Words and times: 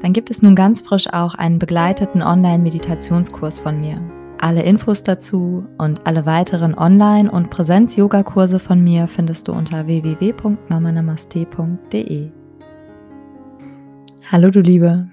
dann 0.00 0.12
gibt 0.12 0.30
es 0.30 0.42
nun 0.42 0.54
ganz 0.54 0.80
frisch 0.80 1.12
auch 1.12 1.34
einen 1.34 1.58
begleiteten 1.58 2.22
Online-Meditationskurs 2.22 3.58
von 3.58 3.80
mir. 3.80 4.00
Alle 4.40 4.62
Infos 4.62 5.02
dazu 5.02 5.66
und 5.78 6.06
alle 6.06 6.24
weiteren 6.24 6.78
Online- 6.78 7.28
und 7.30 7.50
Präsenz-Yoga-Kurse 7.50 8.60
von 8.60 8.82
mir 8.82 9.08
findest 9.08 9.48
du 9.48 9.52
unter 9.52 9.86
www.mamanamaste.de. 9.86 12.30
Hallo 14.30 14.50
du 14.50 14.60
Liebe, 14.60 15.08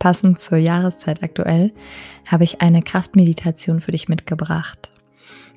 passend 0.00 0.40
zur 0.40 0.58
Jahreszeit 0.58 1.22
aktuell 1.22 1.72
habe 2.26 2.42
ich 2.44 2.60
eine 2.60 2.82
Kraftmeditation 2.82 3.80
für 3.80 3.92
dich 3.92 4.08
mitgebracht. 4.08 4.90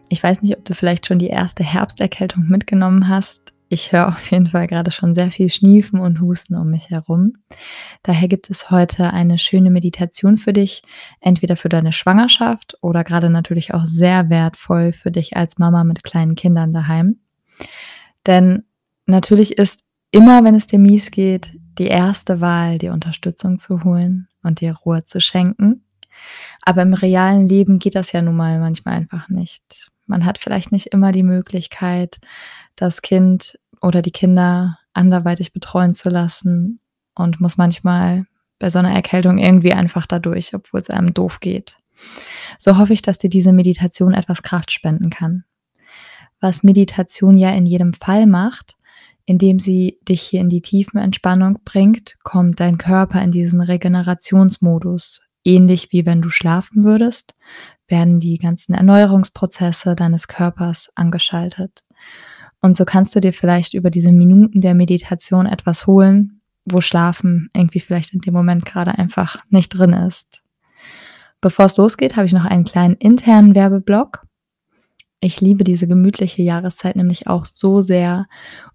Ich 0.10 0.22
weiß 0.22 0.44
nicht, 0.44 0.58
ob 0.58 0.66
du 0.66 0.76
vielleicht 0.76 1.08
schon 1.08 1.20
die 1.20 1.30
erste 1.30 1.64
Herbsterkältung 1.64 2.50
mitgenommen 2.50 3.08
hast. 3.08 3.51
Ich 3.74 3.94
höre 3.94 4.10
auf 4.10 4.30
jeden 4.30 4.48
Fall 4.48 4.68
gerade 4.68 4.92
schon 4.92 5.16
sehr 5.16 5.32
viel 5.32 5.50
Schniefen 5.50 6.02
und 6.02 6.20
Husten 6.20 6.58
um 6.58 6.70
mich 6.70 6.90
herum. 6.90 7.38
Daher 8.04 8.28
gibt 8.28 8.50
es 8.50 8.70
heute 8.70 9.14
eine 9.14 9.38
schöne 9.38 9.72
Meditation 9.72 10.36
für 10.36 10.52
dich, 10.52 10.84
entweder 11.22 11.56
für 11.56 11.70
deine 11.70 11.94
Schwangerschaft 11.94 12.78
oder 12.82 13.06
gerade 13.06 13.30
natürlich 13.30 13.74
auch 13.74 13.86
sehr 13.86 14.30
wertvoll 14.30 14.92
für 14.92 15.10
dich 15.10 15.38
als 15.38 15.58
Mama 15.58 15.86
mit 15.86 16.04
kleinen 16.04 16.36
Kindern 16.36 16.74
daheim. 16.74 17.22
Denn 18.26 18.66
natürlich 19.06 19.58
ist 19.58 19.86
immer, 20.12 20.44
wenn 20.44 20.56
es 20.56 20.68
dir 20.68 20.78
mies 20.78 21.10
geht, 21.10 21.54
die 21.80 21.88
erste 21.88 22.42
Wahl, 22.42 22.78
die 22.78 22.90
Unterstützung 22.90 23.58
zu 23.58 23.86
holen 23.86 24.28
und 24.44 24.60
dir 24.60 24.74
Ruhe 24.74 25.06
zu 25.06 25.22
schenken. 25.22 25.86
Aber 26.64 26.82
im 26.82 26.94
realen 26.94 27.48
Leben 27.48 27.80
geht 27.80 27.96
das 27.96 28.12
ja 28.12 28.22
nun 28.22 28.36
mal 28.36 28.60
manchmal 28.60 28.96
einfach 28.96 29.30
nicht. 29.30 29.91
Man 30.12 30.26
hat 30.26 30.40
vielleicht 30.40 30.74
nicht 30.74 30.88
immer 30.88 31.14
die 31.14 31.24
Möglichkeit, 31.24 32.20
das 32.76 33.02
Kind 33.02 33.58
oder 33.82 34.02
die 34.02 34.12
Kinder 34.12 34.78
anderweitig 34.92 35.54
betreuen 35.54 35.94
zu 35.94 36.10
lassen 36.10 36.82
und 37.16 37.40
muss 37.40 37.56
manchmal 37.56 38.26
bei 38.60 38.70
so 38.70 38.80
einer 38.80 38.92
Erkältung 38.92 39.38
irgendwie 39.38 39.72
einfach 39.72 40.06
dadurch, 40.06 40.54
obwohl 40.54 40.82
es 40.82 40.90
einem 40.90 41.14
doof 41.14 41.40
geht. 41.40 41.78
So 42.60 42.78
hoffe 42.78 42.92
ich, 42.92 43.02
dass 43.02 43.20
dir 43.20 43.30
diese 43.30 43.54
Meditation 43.54 44.14
etwas 44.14 44.44
Kraft 44.44 44.74
spenden 44.74 45.12
kann. 45.12 45.46
Was 46.42 46.62
Meditation 46.62 47.38
ja 47.38 47.52
in 47.52 47.66
jedem 47.66 47.94
Fall 47.94 48.26
macht, 48.26 48.76
indem 49.26 49.60
sie 49.60 49.98
dich 50.10 50.22
hier 50.24 50.42
in 50.42 50.50
die 50.50 50.62
tiefen 50.62 51.00
Entspannung 51.00 51.60
bringt, 51.64 52.18
kommt 52.24 52.60
dein 52.60 52.78
Körper 52.78 53.22
in 53.22 53.32
diesen 53.32 53.62
Regenerationsmodus, 53.62 55.22
ähnlich 55.46 55.94
wie 55.94 56.06
wenn 56.06 56.22
du 56.22 56.28
schlafen 56.28 56.84
würdest, 56.84 57.34
werden 57.92 58.20
die 58.20 58.38
ganzen 58.38 58.74
Erneuerungsprozesse 58.74 59.96
deines 59.96 60.28
Körpers 60.28 60.90
angeschaltet. 60.96 61.84
Und 62.62 62.76
so 62.76 62.86
kannst 62.86 63.16
du 63.16 63.20
dir 63.20 63.34
vielleicht 63.34 63.74
über 63.74 63.90
diese 63.90 64.12
Minuten 64.12 64.62
der 64.62 64.76
Meditation 64.76 65.46
etwas 65.46 65.88
holen, 65.88 66.42
wo 66.66 66.80
Schlafen 66.80 67.50
irgendwie 67.54 67.80
vielleicht 67.80 68.14
in 68.14 68.22
dem 68.22 68.34
Moment 68.34 68.66
gerade 68.66 68.98
einfach 68.98 69.38
nicht 69.50 69.70
drin 69.70 69.94
ist. 69.94 70.44
Bevor 71.42 71.66
es 71.66 71.78
losgeht, 71.78 72.16
habe 72.16 72.28
ich 72.28 72.34
noch 72.34 72.46
einen 72.46 72.66
kleinen 72.66 72.96
internen 72.96 73.56
Werbeblock. 73.56 74.26
Ich 75.20 75.42
liebe 75.42 75.64
diese 75.64 75.88
gemütliche 75.88 76.42
Jahreszeit 76.42 76.96
nämlich 76.96 77.28
auch 77.28 77.46
so 77.46 77.82
sehr, 77.82 78.28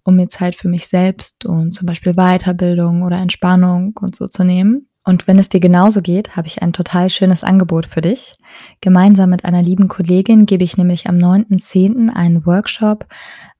um 0.03 0.15
mir 0.15 0.29
Zeit 0.29 0.55
für 0.55 0.67
mich 0.67 0.87
selbst 0.87 1.45
und 1.45 1.71
zum 1.71 1.85
Beispiel 1.85 2.13
Weiterbildung 2.13 3.03
oder 3.03 3.17
Entspannung 3.17 3.97
und 4.01 4.15
so 4.15 4.27
zu 4.27 4.43
nehmen. 4.43 4.87
Und 5.07 5.25
wenn 5.25 5.39
es 5.39 5.47
dir 5.47 5.61
genauso 5.61 6.01
geht, 6.01 6.35
habe 6.35 6.47
ich 6.47 6.61
ein 6.61 6.73
total 6.73 7.09
schönes 7.09 7.41
Angebot 7.41 7.85
für 7.85 8.01
dich. 8.01 8.35
Gemeinsam 8.81 9.29
mit 9.29 9.45
einer 9.45 9.63
lieben 9.63 9.87
Kollegin 9.87 10.45
gebe 10.45 10.65
ich 10.65 10.75
nämlich 10.75 11.07
am 11.07 11.15
9.10. 11.15 12.09
einen 12.09 12.45
Workshop 12.45 13.05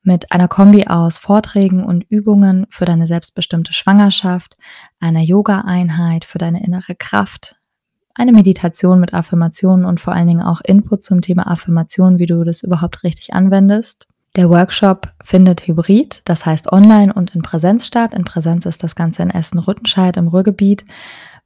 mit 0.03 0.33
einer 0.33 0.49
Kombi 0.49 0.87
aus 0.87 1.19
Vorträgen 1.19 1.85
und 1.85 2.03
Übungen 2.09 2.65
für 2.69 2.83
deine 2.83 3.07
selbstbestimmte 3.07 3.71
Schwangerschaft, 3.71 4.57
einer 4.99 5.21
Yoga-Einheit 5.21 6.25
für 6.25 6.37
deine 6.37 6.65
innere 6.65 6.95
Kraft, 6.95 7.55
eine 8.13 8.33
Meditation 8.33 8.99
mit 8.99 9.13
Affirmationen 9.13 9.85
und 9.85 10.01
vor 10.01 10.11
allen 10.11 10.27
Dingen 10.27 10.41
auch 10.41 10.59
Input 10.65 11.01
zum 11.01 11.21
Thema 11.21 11.49
Affirmation, 11.49 12.19
wie 12.19 12.25
du 12.25 12.43
das 12.43 12.61
überhaupt 12.61 13.05
richtig 13.05 13.33
anwendest. 13.33 14.05
Der 14.35 14.49
Workshop 14.49 15.07
findet 15.23 15.65
hybrid, 15.65 16.23
das 16.25 16.45
heißt 16.45 16.73
online 16.73 17.13
und 17.13 17.33
in 17.33 17.41
Präsenz 17.41 17.87
statt. 17.87 18.13
In 18.13 18.25
Präsenz 18.25 18.65
ist 18.65 18.83
das 18.83 18.95
Ganze 18.95 19.23
in 19.23 19.29
Essen-Rüttenscheid 19.29 20.17
im 20.17 20.27
Ruhrgebiet. 20.27 20.83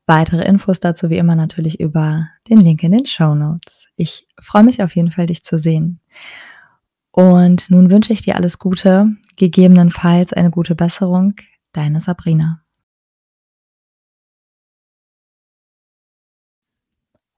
Weitere 0.08 0.44
Infos 0.46 0.80
dazu 0.80 1.10
wie 1.10 1.18
immer 1.18 1.36
natürlich 1.36 1.80
über 1.80 2.28
den 2.50 2.60
Link 2.60 2.84
in 2.84 2.92
den 2.92 3.06
Show 3.06 3.36
Notes. 3.36 3.88
Ich 3.96 4.28
freue 4.40 4.64
mich 4.64 4.82
auf 4.84 4.96
jeden 4.96 5.12
Fall, 5.12 5.28
dich 5.28 5.44
zu 5.44 5.58
sehen. 5.58 6.00
Und 7.12 7.70
nun 7.70 7.92
wünsche 7.92 8.14
ich 8.14 8.22
dir 8.22 8.36
alles 8.36 8.58
Gute, 8.58 9.16
gegebenenfalls 9.38 10.34
eine 10.34 10.50
gute 10.50 10.76
Besserung. 10.76 11.36
Deine 11.74 12.02
Sabrina. 12.02 12.64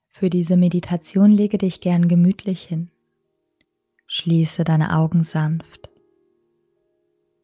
Für 0.10 0.30
diese 0.30 0.58
Meditation 0.58 1.32
lege 1.32 1.58
dich 1.58 1.82
gern 1.82 2.08
gemütlich 2.08 2.64
hin. 2.64 2.90
Schließe 4.08 4.64
deine 4.64 4.96
Augen 4.96 5.24
sanft 5.24 5.90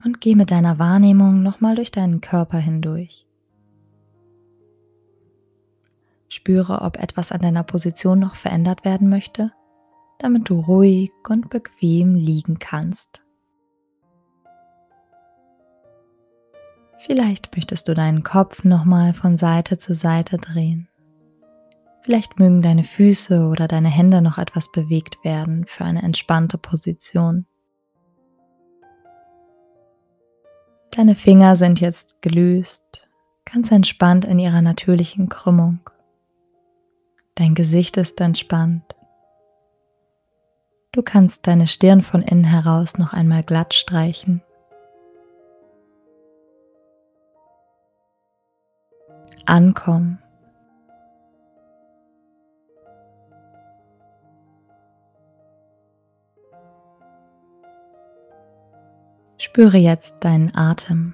und 0.04 0.22
geh 0.22 0.36
mit 0.36 0.52
deiner 0.52 0.80
Wahrnehmung 0.80 1.44
nochmal 1.44 1.76
durch 1.76 1.92
deinen 1.92 2.22
Körper 2.22 2.58
hindurch. 2.58 3.29
Spüre, 6.30 6.82
ob 6.82 6.98
etwas 6.98 7.32
an 7.32 7.42
deiner 7.42 7.64
Position 7.64 8.20
noch 8.20 8.36
verändert 8.36 8.86
werden 8.86 9.10
möchte, 9.10 9.52
damit 10.20 10.50
du 10.50 10.60
ruhig 10.60 11.12
und 11.28 11.50
bequem 11.50 12.16
liegen 12.16 12.60
kannst. 12.60 13.24
Vielleicht 17.00 17.56
möchtest 17.56 17.88
du 17.88 17.94
deinen 17.94 18.24
Kopf 18.24 18.64
nochmal 18.64 19.14
von 19.14 19.38
Seite 19.38 19.78
zu 19.78 19.94
Seite 19.94 20.38
drehen. 20.38 20.90
Vielleicht 22.02 22.40
mögen 22.40 22.62
deine 22.62 22.84
Füße 22.84 23.48
oder 23.48 23.68
deine 23.68 23.90
Hände 23.90 24.22
noch 24.22 24.38
etwas 24.38 24.72
bewegt 24.72 25.24
werden 25.24 25.66
für 25.66 25.86
eine 25.86 26.02
entspannte 26.02 26.58
Position. 26.58 27.46
Deine 30.92 31.16
Finger 31.16 31.56
sind 31.56 31.80
jetzt 31.80 32.22
gelöst, 32.22 33.08
ganz 33.46 33.72
entspannt 33.72 34.26
in 34.26 34.40
ihrer 34.40 34.62
natürlichen 34.62 35.30
Krümmung. 35.30 35.80
Dein 37.40 37.56
Gesicht 37.56 37.96
ist 37.96 38.20
entspannt. 38.20 38.84
Du 40.92 41.02
kannst 41.02 41.48
deine 41.48 41.68
Stirn 41.68 42.02
von 42.02 42.22
innen 42.22 42.44
heraus 42.44 42.98
noch 42.98 43.14
einmal 43.14 43.44
glatt 43.44 43.74
streichen. 43.74 44.42
Ankommen. 49.46 50.22
Spüre 59.38 59.78
jetzt 59.78 60.18
deinen 60.26 60.54
Atem. 60.54 61.14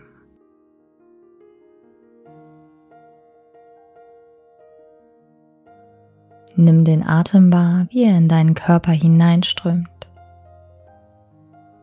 Nimm 6.57 6.85
den 6.85 7.05
Atem 7.05 7.51
wahr, 7.51 7.87
wie 7.89 8.05
er 8.05 8.17
in 8.17 8.29
deinen 8.29 8.53
Körper 8.53 8.91
hineinströmt. 8.91 9.89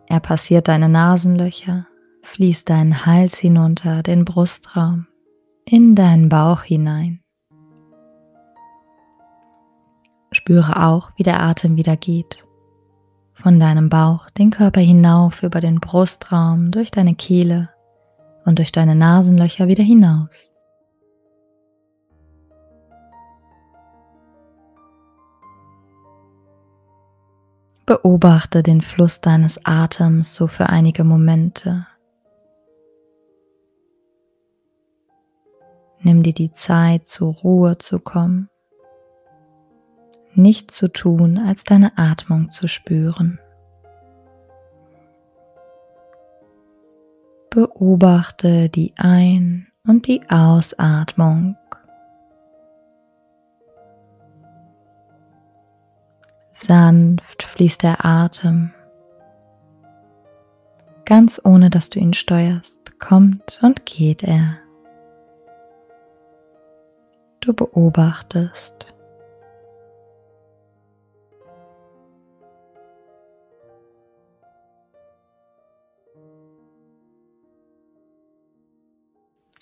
Er 0.09 0.21
passiert 0.21 0.69
deine 0.69 0.89
Nasenlöcher, 0.89 1.87
fließt 2.23 2.69
deinen 2.71 3.05
Hals 3.05 3.39
hinunter, 3.39 4.03
den 4.03 4.25
Brustraum, 4.25 5.07
in 5.67 5.95
deinen 5.95 6.29
Bauch 6.29 6.63
hinein. 6.63 7.21
Spüre 10.33 10.83
auch, 10.83 11.11
wie 11.17 11.23
der 11.23 11.43
Atem 11.43 11.77
wieder 11.77 11.97
geht. 11.97 12.47
Von 13.35 13.61
deinem 13.61 13.91
Bauch 13.91 14.31
den 14.31 14.51
Körper 14.51 14.81
hinauf 14.81 15.43
über 15.43 15.61
den 15.61 15.81
Brustraum, 15.81 16.71
durch 16.71 16.91
deine 16.91 17.15
Kehle 17.15 17.69
und 18.47 18.59
durch 18.59 18.73
deine 18.73 18.95
Nasenlöcher 18.95 19.69
wieder 19.69 19.85
hinaus. 19.85 20.52
Beobachte 27.84 28.62
den 28.62 28.81
Fluss 28.81 29.20
deines 29.20 29.64
Atems 29.64 30.34
so 30.37 30.46
für 30.46 30.69
einige 30.69 31.02
Momente. 31.02 31.87
Nimm 36.00 36.23
dir 36.23 36.32
die 36.32 36.52
Zeit, 36.52 37.06
zur 37.06 37.32
Ruhe 37.32 37.79
zu 37.79 37.99
kommen. 37.99 38.49
Nichts 40.34 40.76
zu 40.76 40.88
tun, 40.88 41.38
als 41.38 41.64
deine 41.64 41.99
Atmung 41.99 42.50
zu 42.50 42.69
spüren. 42.69 43.38
Beobachte 47.50 48.69
die 48.69 48.94
Ein- 48.96 49.69
und 49.87 50.06
die 50.06 50.23
Ausatmung. 50.31 51.56
Sanft 56.53 57.43
fließt 57.43 57.83
der 57.83 58.05
Atem, 58.05 58.73
ganz 61.05 61.41
ohne 61.45 61.71
dass 61.71 61.91
du 61.91 61.99
ihn 61.99 62.15
steuerst, 62.15 62.99
kommt 62.99 63.59
und 63.63 63.85
geht 63.87 64.23
er. 64.23 64.59
Du 67.41 67.53
beobachtest. 67.53 68.87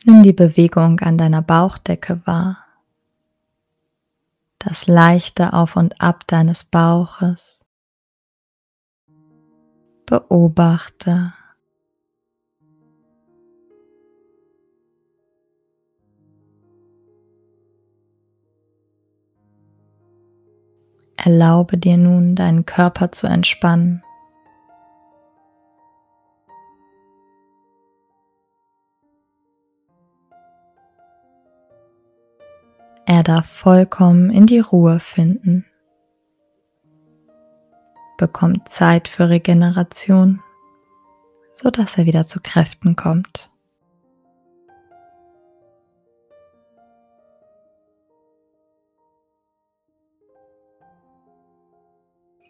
Nimm 0.04 0.22
die 0.22 0.32
Bewegung 0.32 1.00
an 1.00 1.18
deiner 1.18 1.42
Bauchdecke 1.42 2.20
wahr, 2.24 2.64
das 4.60 4.86
leichte 4.86 5.52
Auf 5.52 5.74
und 5.74 6.00
Ab 6.00 6.26
deines 6.28 6.64
Bauches. 6.64 7.58
Beobachte, 10.06 11.32
Erlaube 21.22 21.76
dir 21.76 21.98
nun, 21.98 22.34
deinen 22.34 22.64
Körper 22.64 23.12
zu 23.12 23.26
entspannen. 23.26 24.02
Er 33.20 33.24
darf 33.24 33.50
vollkommen 33.50 34.30
in 34.30 34.46
die 34.46 34.60
Ruhe 34.60 34.98
finden, 34.98 35.66
bekommt 38.16 38.66
Zeit 38.66 39.08
für 39.08 39.28
Regeneration, 39.28 40.40
so 41.52 41.70
dass 41.70 41.98
er 41.98 42.06
wieder 42.06 42.24
zu 42.24 42.40
Kräften 42.42 42.96
kommt. 42.96 43.50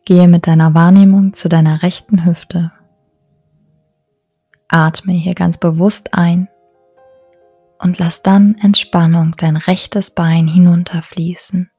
Gehe 0.05 0.29
mit 0.29 0.47
deiner 0.47 0.73
Wahrnehmung 0.75 1.33
zu 1.33 1.49
deiner 1.49 1.83
rechten 1.83 2.25
Hüfte. 2.25 2.71
Atme 4.69 5.15
hier 5.15 5.35
ganz 5.35 5.59
bewusst 5.59 6.15
ein 6.15 6.49
und 7.81 7.99
lass 7.99 8.23
dann 8.23 8.57
Entspannung 8.63 9.35
dein 9.37 9.57
rechtes 9.57 10.11
Bein 10.11 10.47
hinunterfließen. 10.47 11.71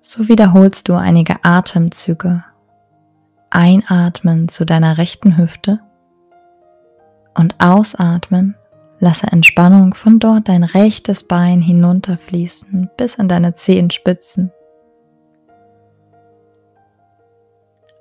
So 0.00 0.28
wiederholst 0.28 0.88
du 0.88 0.94
einige 0.94 1.44
Atemzüge. 1.44 2.44
Einatmen 3.50 4.48
zu 4.48 4.64
deiner 4.64 4.96
rechten 4.98 5.36
Hüfte 5.36 5.80
und 7.34 7.54
ausatmen, 7.62 8.56
lasse 8.98 9.26
Entspannung 9.26 9.94
von 9.94 10.18
dort 10.18 10.48
dein 10.48 10.64
rechtes 10.64 11.24
Bein 11.24 11.60
hinunterfließen 11.60 12.90
bis 12.96 13.18
an 13.18 13.28
deine 13.28 13.54
Zehenspitzen. 13.54 14.52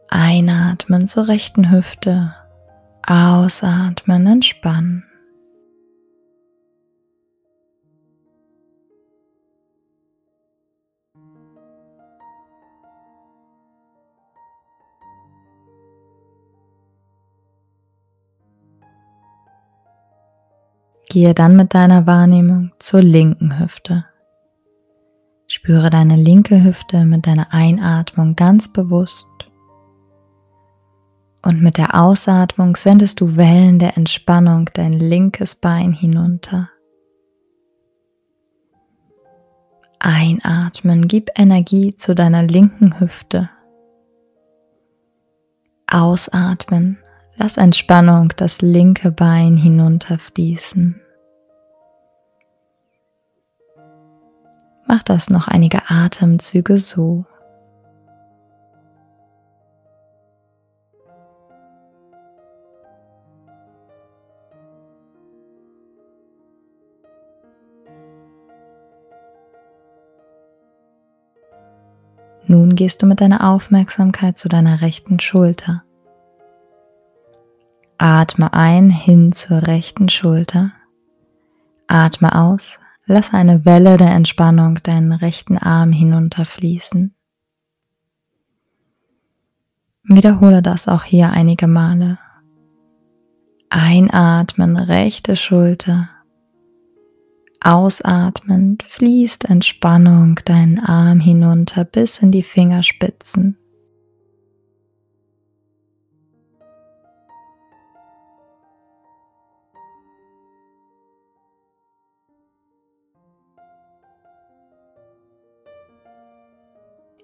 Einatmen 0.09 1.07
zur 1.07 1.27
rechten 1.27 1.71
Hüfte, 1.71 2.33
ausatmen, 3.05 4.27
entspannen. 4.27 5.03
Gehe 21.09 21.33
dann 21.33 21.57
mit 21.57 21.73
deiner 21.73 22.07
Wahrnehmung 22.07 22.71
zur 22.79 23.01
linken 23.01 23.59
Hüfte. 23.59 24.05
Spüre 25.47 25.89
deine 25.89 26.15
linke 26.15 26.63
Hüfte 26.63 27.03
mit 27.03 27.27
deiner 27.27 27.53
Einatmung 27.53 28.37
ganz 28.37 28.71
bewusst 28.71 29.27
und 31.43 31.61
mit 31.61 31.77
der 31.77 31.95
Ausatmung 31.95 32.75
sendest 32.75 33.19
du 33.19 33.35
Wellen 33.35 33.79
der 33.79 33.97
Entspannung 33.97 34.69
dein 34.73 34.93
linkes 34.93 35.55
Bein 35.55 35.93
hinunter. 35.93 36.69
Einatmen, 39.99 41.07
gib 41.07 41.29
Energie 41.35 41.93
zu 41.95 42.15
deiner 42.15 42.43
linken 42.43 42.99
Hüfte. 42.99 43.49
Ausatmen, 45.87 46.97
lass 47.35 47.57
Entspannung 47.57 48.33
das 48.35 48.61
linke 48.61 49.11
Bein 49.11 49.57
hinunterfließen. 49.57 50.99
Mach 54.87 55.03
das 55.03 55.29
noch 55.29 55.47
einige 55.47 55.89
Atemzüge 55.89 56.77
so. 56.77 57.25
Nun 72.51 72.75
gehst 72.75 73.01
du 73.01 73.05
mit 73.05 73.21
deiner 73.21 73.49
Aufmerksamkeit 73.49 74.37
zu 74.37 74.49
deiner 74.49 74.81
rechten 74.81 75.21
Schulter. 75.21 75.85
Atme 77.97 78.51
ein 78.51 78.89
hin 78.89 79.31
zur 79.31 79.67
rechten 79.67 80.09
Schulter. 80.09 80.73
Atme 81.87 82.35
aus, 82.35 82.77
lass 83.05 83.33
eine 83.33 83.63
Welle 83.63 83.95
der 83.95 84.09
Entspannung 84.11 84.79
deinen 84.83 85.13
rechten 85.13 85.57
Arm 85.57 85.93
hinunterfließen. 85.93 87.15
Wiederhole 90.03 90.61
das 90.61 90.89
auch 90.89 91.03
hier 91.05 91.29
einige 91.29 91.67
Male. 91.67 92.19
Einatmen, 93.69 94.75
rechte 94.75 95.37
Schulter. 95.37 96.09
Ausatmend 97.63 98.81
fließt 98.81 99.45
Entspannung 99.45 100.39
deinen 100.45 100.79
Arm 100.79 101.19
hinunter 101.19 101.85
bis 101.85 102.17
in 102.17 102.31
die 102.31 102.41
Fingerspitzen. 102.41 103.55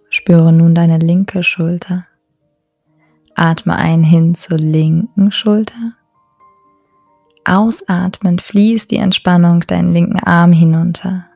Spüre 0.10 0.54
nun 0.54 0.76
deine 0.76 1.00
linke 1.00 1.42
Schulter. 1.42 2.06
Atme 3.34 3.76
ein 3.76 4.04
hin 4.04 4.36
zur 4.36 4.60
linken 4.60 5.32
Schulter 5.32 5.96
Ausatmen 7.48 8.40
fließt 8.40 8.92
die 8.92 8.98
Entspannung 8.98 9.62
deinen 9.62 9.94
linken 9.94 10.20
Arm 10.20 10.52
hinunter. 10.52 11.28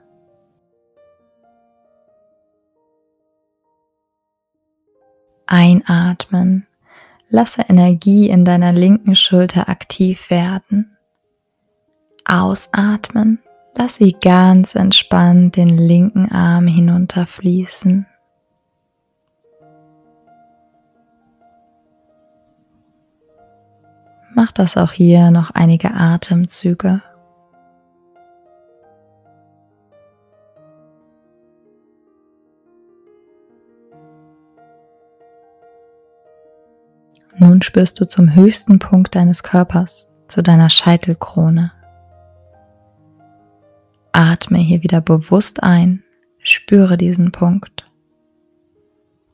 Einatmen. 5.45 6.67
Lasse 7.29 7.61
Energie 7.61 8.29
in 8.29 8.43
deiner 8.43 8.73
linken 8.73 9.15
Schulter 9.15 9.69
aktiv 9.69 10.29
werden. 10.29 10.97
Ausatmen. 12.25 13.39
Lass 13.73 13.95
sie 13.95 14.11
ganz 14.11 14.75
entspannt 14.75 15.55
den 15.55 15.77
linken 15.77 16.29
Arm 16.29 16.67
hinunterfließen. 16.67 18.05
Mach 24.33 24.51
das 24.51 24.77
auch 24.77 24.91
hier 24.91 25.31
noch 25.31 25.51
einige 25.51 25.93
Atemzüge. 25.93 27.01
Nun 37.37 37.61
spürst 37.61 37.99
du 37.99 38.05
zum 38.05 38.35
höchsten 38.35 38.79
Punkt 38.79 39.15
deines 39.15 39.41
Körpers, 39.43 40.07
zu 40.27 40.43
deiner 40.43 40.69
Scheitelkrone. 40.69 41.71
atme 44.13 44.59
hier 44.59 44.83
wieder 44.83 45.01
bewusst 45.01 45.63
ein, 45.63 46.03
spüre 46.43 46.97
diesen 46.97 47.31
Punkt. 47.31 47.90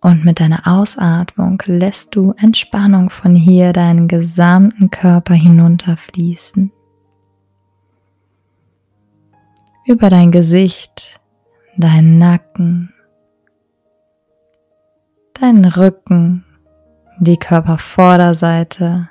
Und 0.07 0.23
mit 0.23 0.39
deiner 0.39 0.65
Ausatmung 0.65 1.61
lässt 1.65 2.15
du 2.15 2.31
Entspannung 2.37 3.09
von 3.09 3.35
hier 3.35 3.73
deinen 3.73 4.07
gesamten 4.07 4.89
Körper 4.89 5.33
hinunterfließen. 5.33 6.71
Über 9.83 10.09
dein 10.09 10.31
Gesicht, 10.31 11.19
deinen 11.75 12.19
Nacken, 12.19 12.93
deinen 15.33 15.65
Rücken, 15.65 16.45
die 17.19 17.35
Körpervorderseite, 17.35 19.09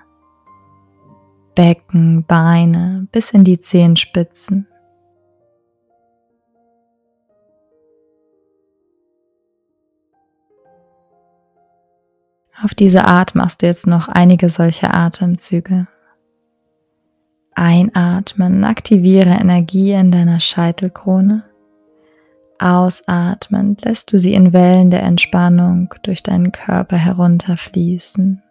Becken, 1.55 2.25
Beine 2.25 3.07
bis 3.13 3.33
in 3.33 3.45
die 3.45 3.61
Zehenspitzen. 3.61 4.67
Auf 12.63 12.75
diese 12.75 13.05
Art 13.05 13.35
machst 13.35 13.63
du 13.63 13.67
jetzt 13.67 13.87
noch 13.87 14.09
einige 14.09 14.49
solche 14.49 14.93
Atemzüge. 14.93 15.87
Einatmen, 17.55 18.65
aktiviere 18.65 19.31
Energie 19.31 19.93
in 19.93 20.11
deiner 20.11 20.41
Scheitelkrone. 20.41 21.45
Ausatmen 22.59 23.77
lässt 23.83 24.13
du 24.13 24.19
sie 24.19 24.35
in 24.35 24.53
Wellen 24.53 24.91
der 24.91 25.03
Entspannung 25.03 25.95
durch 26.03 26.23
deinen 26.23 26.53
Körper 26.53 26.97
herunterfließen. 26.97 28.43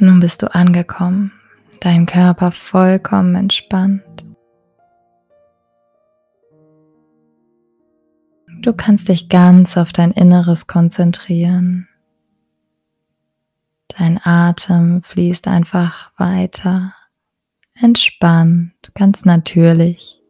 Nun 0.00 0.20
bist 0.20 0.42
du 0.42 0.54
angekommen, 0.54 1.32
dein 1.80 2.06
Körper 2.06 2.52
vollkommen 2.52 3.34
entspannt. 3.34 4.24
Du 8.60 8.72
kannst 8.72 9.08
dich 9.08 9.28
ganz 9.28 9.76
auf 9.76 9.92
dein 9.92 10.12
Inneres 10.12 10.66
konzentrieren. 10.68 11.88
Dein 13.88 14.20
Atem 14.22 15.02
fließt 15.02 15.48
einfach 15.48 16.12
weiter, 16.16 16.94
entspannt, 17.74 18.72
ganz 18.94 19.24
natürlich. 19.24 20.22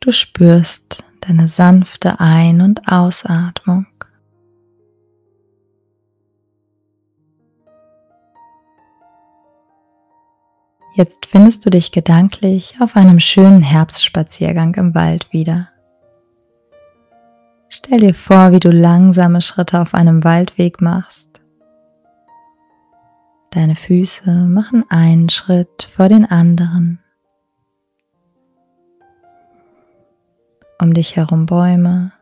Du 0.00 0.10
spürst 0.10 1.04
deine 1.20 1.48
sanfte 1.48 2.18
Ein- 2.18 2.60
und 2.60 2.90
Ausatmung. 2.90 3.86
Jetzt 10.94 11.24
findest 11.24 11.64
du 11.64 11.70
dich 11.70 11.90
gedanklich 11.90 12.76
auf 12.80 12.96
einem 12.96 13.18
schönen 13.18 13.62
Herbstspaziergang 13.62 14.74
im 14.74 14.94
Wald 14.94 15.32
wieder. 15.32 15.68
Stell 17.70 18.00
dir 18.00 18.12
vor, 18.12 18.52
wie 18.52 18.60
du 18.60 18.70
langsame 18.70 19.40
Schritte 19.40 19.80
auf 19.80 19.94
einem 19.94 20.22
Waldweg 20.22 20.82
machst. 20.82 21.40
Deine 23.48 23.74
Füße 23.74 24.30
machen 24.30 24.84
einen 24.90 25.30
Schritt 25.30 25.88
vor 25.94 26.08
den 26.08 26.26
anderen. 26.26 26.98
Um 30.78 30.92
dich 30.92 31.16
herum 31.16 31.46
Bäume, 31.46 32.12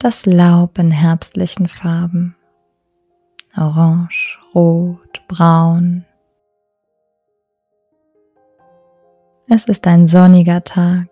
das 0.00 0.26
Laub 0.26 0.78
in 0.78 0.90
herbstlichen 0.90 1.68
Farben, 1.68 2.34
orange, 3.56 4.38
rot, 4.54 5.22
braun, 5.28 6.04
Es 9.52 9.64
ist 9.64 9.88
ein 9.88 10.06
sonniger 10.06 10.62
Tag, 10.62 11.08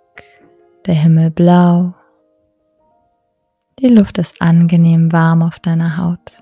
der 0.87 0.95
Himmel 0.95 1.29
blau, 1.33 1.93
die 3.81 3.89
Luft 3.89 4.19
ist 4.19 4.41
angenehm 4.41 5.11
warm 5.11 5.43
auf 5.43 5.59
deiner 5.59 5.97
Haut. 5.97 6.41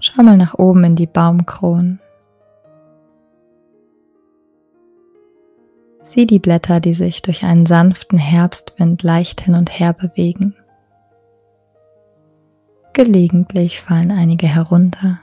Schau 0.00 0.24
mal 0.24 0.36
nach 0.36 0.54
oben 0.54 0.82
in 0.82 0.96
die 0.96 1.06
Baumkronen. 1.06 2.00
Sieh 6.02 6.26
die 6.26 6.40
Blätter, 6.40 6.80
die 6.80 6.94
sich 6.94 7.22
durch 7.22 7.44
einen 7.44 7.66
sanften 7.66 8.18
Herbstwind 8.18 9.04
leicht 9.04 9.42
hin 9.42 9.54
und 9.54 9.78
her 9.78 9.92
bewegen. 9.92 10.56
Gelegentlich 12.92 13.80
fallen 13.80 14.10
einige 14.10 14.48
herunter. 14.48 15.20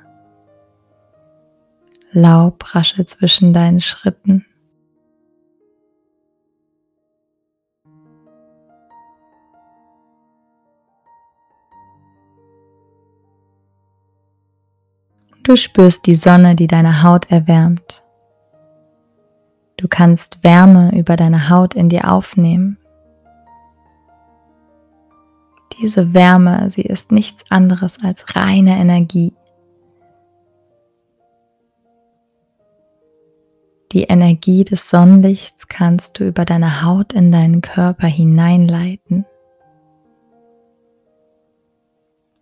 Laub 2.11 2.75
raschelt 2.75 3.09
zwischen 3.09 3.53
deinen 3.53 3.79
Schritten. 3.79 4.45
Du 15.43 15.55
spürst 15.55 16.05
die 16.05 16.15
Sonne, 16.15 16.55
die 16.55 16.67
deine 16.67 17.01
Haut 17.01 17.31
erwärmt. 17.31 18.03
Du 19.77 19.87
kannst 19.87 20.43
Wärme 20.43 20.91
über 20.95 21.15
deine 21.15 21.49
Haut 21.49 21.73
in 21.73 21.89
dir 21.89 22.11
aufnehmen. 22.11 22.77
Diese 25.79 26.13
Wärme, 26.13 26.69
sie 26.69 26.83
ist 26.83 27.11
nichts 27.11 27.49
anderes 27.49 27.97
als 28.03 28.35
reine 28.35 28.77
Energie. 28.77 29.33
Die 33.91 34.03
Energie 34.03 34.63
des 34.63 34.89
Sonnenlichts 34.89 35.67
kannst 35.67 36.17
du 36.17 36.25
über 36.25 36.45
deine 36.45 36.83
Haut 36.83 37.11
in 37.11 37.29
deinen 37.29 37.59
Körper 37.59 38.07
hineinleiten. 38.07 39.25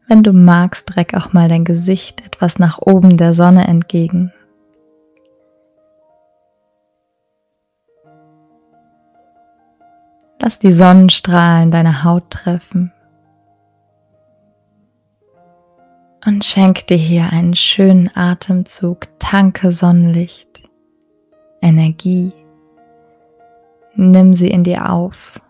Wenn 0.07 0.21
du 0.21 0.31
magst, 0.31 0.95
reck 0.95 1.15
auch 1.15 1.33
mal 1.33 1.49
dein 1.49 1.65
Gesicht 1.65 2.25
etwas 2.25 2.59
nach 2.59 2.77
oben 2.79 3.17
der 3.17 3.33
Sonne 3.33 3.67
entgegen. 3.67 4.31
Lass 10.39 10.59
die 10.59 10.71
Sonnenstrahlen 10.71 11.71
deine 11.71 12.03
Haut 12.03 12.29
treffen. 12.29 12.91
Und 16.25 16.45
schenk 16.45 16.85
dir 16.87 16.97
hier 16.97 17.31
einen 17.31 17.55
schönen 17.55 18.09
Atemzug, 18.15 19.07
tanke 19.19 19.71
Sonnenlicht. 19.71 20.48
Energie. 21.61 22.31
Nimm 23.95 24.33
sie 24.33 24.49
in 24.49 24.63
dir 24.63 24.89
auf. 24.89 25.41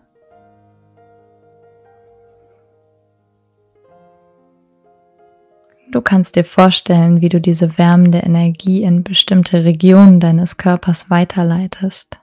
Du 5.90 6.00
kannst 6.00 6.36
dir 6.36 6.44
vorstellen, 6.44 7.20
wie 7.20 7.28
du 7.28 7.40
diese 7.40 7.76
wärmende 7.76 8.18
Energie 8.18 8.82
in 8.84 9.02
bestimmte 9.02 9.64
Regionen 9.64 10.20
deines 10.20 10.56
Körpers 10.56 11.10
weiterleitest. 11.10 12.18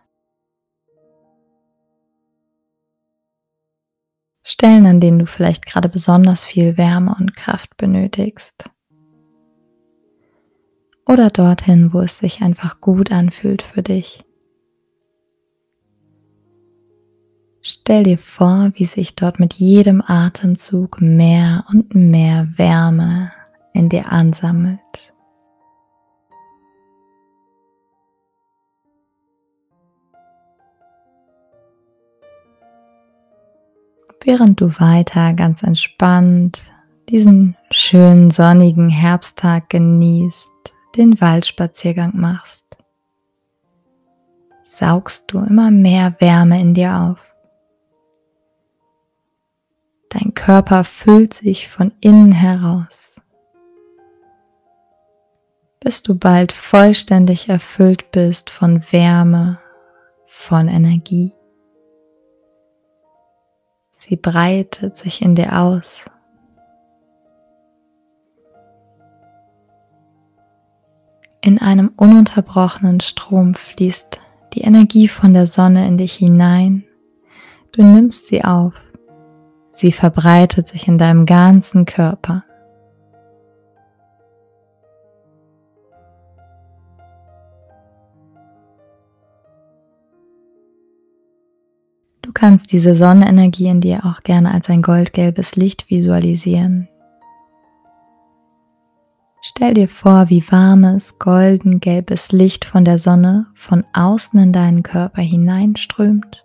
Stellen, 4.44 4.86
an 4.86 5.02
denen 5.02 5.20
du 5.20 5.26
vielleicht 5.26 5.66
gerade 5.66 5.90
besonders 5.90 6.46
viel 6.46 6.78
Wärme 6.78 7.16
und 7.20 7.36
Kraft 7.36 7.76
benötigst 7.76 8.70
oder 11.08 11.30
dorthin, 11.30 11.94
wo 11.94 12.02
es 12.02 12.18
sich 12.18 12.42
einfach 12.42 12.82
gut 12.82 13.12
anfühlt 13.12 13.62
für 13.62 13.82
dich. 13.82 14.24
Stell 17.62 18.04
dir 18.04 18.18
vor, 18.18 18.72
wie 18.76 18.86
sich 18.86 19.16
dort 19.16 19.40
mit 19.40 19.56
jedem 19.56 20.02
Atemzug 20.06 21.02
mehr 21.02 21.66
und 21.70 21.96
mehr 21.96 22.48
Wärme 22.58 23.32
in 23.74 23.90
dir 23.90 24.12
ansammelt. 24.12 24.80
Während 34.24 34.60
du 34.60 34.68
weiter 34.80 35.34
ganz 35.34 35.64
entspannt 35.64 36.62
diesen 37.10 37.56
schönen 37.72 38.32
sonnigen 38.32 38.90
Herbsttag 38.90 39.70
genießt, 39.70 40.52
den 40.98 41.22
Waldspaziergang 41.22 42.12
machst, 42.16 42.66
saugst 44.64 45.32
du 45.32 45.40
immer 45.40 45.72
mehr 45.72 46.16
Wärme 46.20 46.60
in 46.60 46.74
dir 46.74 46.94
auf. 46.96 47.20
Dein 50.10 50.34
Körper 50.34 50.84
füllt 50.84 51.34
sich 51.34 51.70
von 51.70 51.94
innen 52.02 52.32
heraus, 52.32 53.22
bis 55.80 56.02
du 56.02 56.16
bald 56.16 56.52
vollständig 56.52 57.50
erfüllt 57.50 58.12
bist 58.12 58.50
von 58.50 58.82
Wärme, 58.92 59.60
von 60.26 60.68
Energie. 60.68 61.34
Sie 63.92 64.16
breitet 64.16 64.96
sich 64.98 65.22
in 65.22 65.36
dir 65.36 65.58
aus. 65.58 66.06
In 71.42 71.60
einem 71.60 71.92
ununterbrochenen 71.96 73.00
Strom 73.00 73.54
fließt 73.54 74.20
die 74.54 74.62
Energie 74.62 75.08
von 75.08 75.34
der 75.34 75.46
Sonne 75.46 75.88
in 75.88 75.98
dich 75.98 76.14
hinein. 76.14 76.84
Du 77.72 77.84
nimmst 77.84 78.28
sie 78.28 78.44
auf. 78.44 78.74
Sie 79.74 79.92
verbreitet 79.92 80.68
sich 80.68 80.88
in 80.88 80.98
deinem 80.98 81.28
ganzen 81.28 81.86
Körper. 81.86 82.44
Du 92.24 92.34
kannst 92.34 92.72
diese 92.72 92.96
Sonnenenergie 92.96 93.68
in 93.68 93.80
dir 93.80 94.06
auch 94.06 94.22
gerne 94.22 94.52
als 94.52 94.70
ein 94.70 94.82
goldgelbes 94.82 95.56
Licht 95.56 95.90
visualisieren. 95.90 96.90
Stell 99.42 99.76
dir 99.76 99.88
vor, 99.88 100.30
wie 100.30 100.44
warmes, 100.52 101.20
golden-gelbes 101.20 102.32
Licht 102.32 102.66
von 102.66 102.84
der 102.84 103.00
Sonne 103.00 103.48
von 103.56 103.86
außen 103.94 104.40
in 104.40 104.52
deinen 104.52 104.84
Körper 104.84 105.22
hineinströmt 105.22 106.44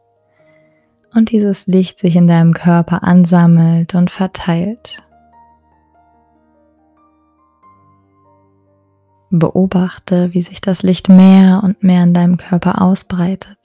und 1.14 1.30
dieses 1.30 1.66
Licht 1.66 1.98
sich 1.98 2.16
in 2.16 2.26
deinem 2.26 2.52
Körper 2.52 3.02
ansammelt 3.02 3.94
und 3.94 4.10
verteilt. 4.10 5.02
Beobachte, 9.30 10.34
wie 10.34 10.42
sich 10.42 10.60
das 10.60 10.82
Licht 10.82 11.08
mehr 11.08 11.62
und 11.64 11.82
mehr 11.82 12.02
in 12.02 12.12
deinem 12.12 12.36
Körper 12.36 12.82
ausbreitet. 12.82 13.58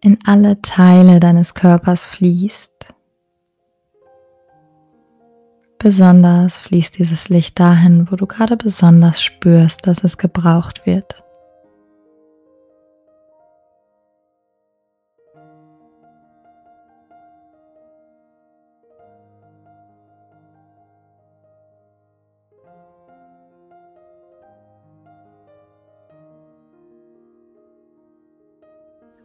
In 0.00 0.18
alle 0.26 0.60
Teile 0.60 1.20
deines 1.20 1.54
Körpers 1.54 2.04
fließt 2.04 2.73
Besonders 5.84 6.56
fließt 6.56 6.98
dieses 6.98 7.28
Licht 7.28 7.60
dahin, 7.60 8.10
wo 8.10 8.16
du 8.16 8.26
gerade 8.26 8.56
besonders 8.56 9.20
spürst, 9.20 9.86
dass 9.86 10.02
es 10.02 10.16
gebraucht 10.16 10.86
wird. 10.86 11.22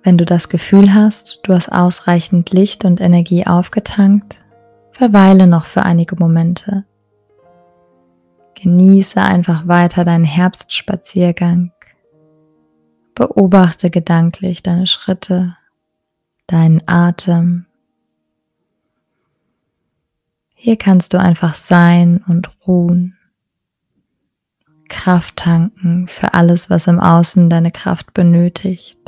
Wenn 0.04 0.18
du 0.18 0.26
das 0.26 0.50
Gefühl 0.50 0.94
hast, 0.94 1.40
du 1.44 1.54
hast 1.54 1.72
ausreichend 1.72 2.52
Licht 2.52 2.84
und 2.84 3.00
Energie 3.00 3.48
aufgetankt, 3.48 4.42
Verweile 5.00 5.48
noch 5.48 5.66
für 5.66 5.84
einige 5.84 6.18
Momente. 6.18 6.84
Genieße 8.56 9.22
einfach 9.22 9.66
weiter 9.66 10.04
deinen 10.04 10.26
Herbstspaziergang. 10.26 11.72
Beobachte 13.16 13.92
gedanklich 13.92 14.62
deine 14.62 14.88
Schritte, 14.88 15.56
deinen 16.48 16.86
Atem. 16.86 17.66
Hier 20.54 20.76
kannst 20.76 21.14
du 21.14 21.18
einfach 21.18 21.56
sein 21.56 22.22
und 22.28 22.50
ruhen. 22.68 23.18
Kraft 24.90 25.38
tanken 25.38 26.10
für 26.10 26.34
alles, 26.34 26.70
was 26.70 26.88
im 26.88 27.00
Außen 27.00 27.50
deine 27.50 27.72
Kraft 27.72 28.14
benötigt. 28.14 29.00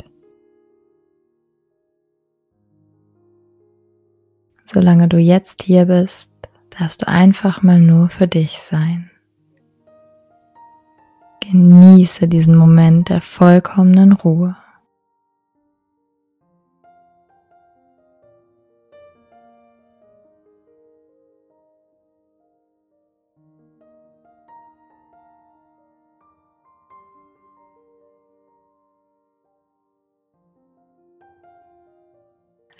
Solange 4.72 5.06
du 5.06 5.18
jetzt 5.18 5.62
hier 5.64 5.84
bist, 5.84 6.30
darfst 6.70 7.02
du 7.02 7.08
einfach 7.08 7.62
mal 7.62 7.78
nur 7.78 8.08
für 8.08 8.26
dich 8.26 8.58
sein. 8.58 9.10
Genieße 11.40 12.26
diesen 12.26 12.56
Moment 12.56 13.10
der 13.10 13.20
vollkommenen 13.20 14.12
Ruhe. 14.12 14.56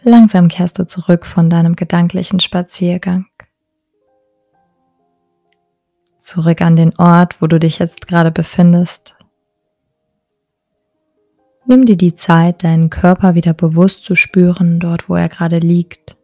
Langsam 0.05 0.49
kehrst 0.49 0.79
du 0.79 0.87
zurück 0.87 1.27
von 1.27 1.49
deinem 1.49 1.77
gedanklichen 1.77 2.41
Spaziergang. 2.41 3.27
Zurück 6.17 6.61
an 6.61 6.77
den 6.77 6.97
Ort, 6.99 7.41
wo 7.41 7.47
du 7.47 7.61
dich 7.61 7.79
jetzt 7.79 8.09
gerade 8.09 8.31
befindest. 8.31 9.17
Nimm 11.67 11.87
dir 11.87 11.97
die 11.97 12.15
Zeit, 12.15 12.65
deinen 12.65 12.91
Körper 12.91 13.35
wieder 13.35 13.55
bewusst 13.55 14.05
zu 14.05 14.17
spüren, 14.17 14.81
dort 14.81 15.09
wo 15.09 15.15
er 15.15 15.29
gerade 15.29 15.59
liegt. 15.59 16.17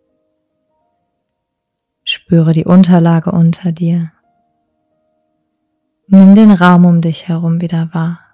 Spüre 2.02 2.52
die 2.52 2.64
Unterlage 2.64 3.30
unter 3.30 3.70
dir. 3.70 4.10
Nimm 6.08 6.34
den 6.34 6.50
Raum 6.50 6.84
um 6.84 7.00
dich 7.00 7.28
herum 7.28 7.60
wieder 7.60 7.90
wahr. 7.92 8.27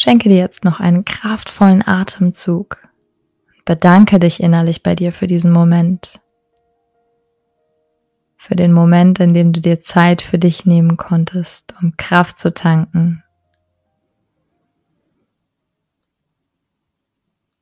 Schenke 0.00 0.28
dir 0.28 0.36
jetzt 0.36 0.62
noch 0.64 0.78
einen 0.78 1.04
kraftvollen 1.04 1.84
Atemzug. 1.84 2.86
Bedanke 3.64 4.20
dich 4.20 4.40
innerlich 4.40 4.84
bei 4.84 4.94
dir 4.94 5.12
für 5.12 5.26
diesen 5.26 5.50
Moment. 5.50 6.20
Für 8.36 8.54
den 8.54 8.72
Moment, 8.72 9.18
in 9.18 9.34
dem 9.34 9.52
du 9.52 9.60
dir 9.60 9.80
Zeit 9.80 10.22
für 10.22 10.38
dich 10.38 10.64
nehmen 10.64 10.96
konntest, 10.96 11.74
um 11.82 11.96
Kraft 11.96 12.38
zu 12.38 12.54
tanken. 12.54 13.24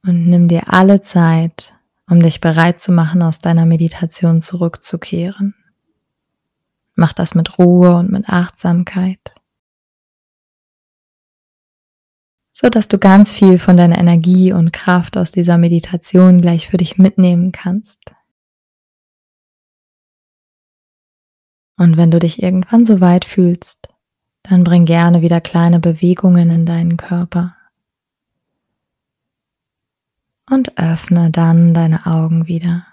Und 0.04 0.26
nimm 0.26 0.46
dir 0.46 0.70
alle 0.70 1.00
Zeit, 1.00 1.72
um 2.06 2.20
dich 2.20 2.42
bereit 2.42 2.78
zu 2.78 2.92
machen, 2.92 3.22
aus 3.22 3.38
deiner 3.38 3.64
Meditation 3.64 4.42
zurückzukehren. 4.42 5.54
Mach 6.96 7.14
das 7.14 7.34
mit 7.34 7.58
Ruhe 7.58 7.96
und 7.96 8.12
mit 8.12 8.28
Achtsamkeit. 8.28 9.32
So 12.58 12.70
dass 12.70 12.88
du 12.88 12.98
ganz 12.98 13.34
viel 13.34 13.58
von 13.58 13.76
deiner 13.76 13.98
Energie 13.98 14.50
und 14.50 14.72
Kraft 14.72 15.18
aus 15.18 15.30
dieser 15.30 15.58
Meditation 15.58 16.40
gleich 16.40 16.70
für 16.70 16.78
dich 16.78 16.96
mitnehmen 16.96 17.52
kannst. 17.52 18.00
Und 21.76 21.98
wenn 21.98 22.10
du 22.10 22.18
dich 22.18 22.42
irgendwann 22.42 22.86
so 22.86 23.02
weit 23.02 23.26
fühlst, 23.26 23.90
dann 24.42 24.64
bring 24.64 24.86
gerne 24.86 25.20
wieder 25.20 25.42
kleine 25.42 25.80
Bewegungen 25.80 26.48
in 26.48 26.64
deinen 26.64 26.96
Körper. 26.96 27.54
Und 30.48 30.78
öffne 30.78 31.30
dann 31.30 31.74
deine 31.74 32.06
Augen 32.06 32.46
wieder. 32.46 32.86